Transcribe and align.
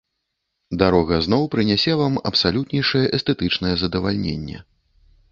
Дарога 0.81 1.17
зноў 1.25 1.43
прынясе 1.55 1.93
вам 1.99 2.15
абсалютнейшае 2.29 3.01
эстэтычнае 3.19 3.75
задавальненне. 3.83 4.57